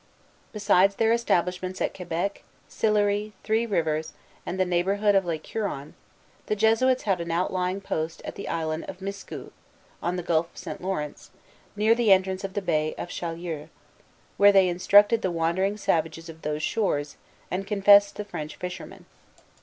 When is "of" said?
5.13-5.25, 8.85-8.97, 10.53-10.57, 12.43-12.55, 12.97-13.09, 16.29-16.41